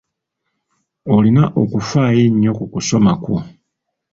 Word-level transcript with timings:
Olina 1.15 1.43
okufaayo 1.61 2.19
ennyo 2.27 2.51
ku 2.57 2.65
kusoma 2.73 3.13
kwo. 3.23 3.37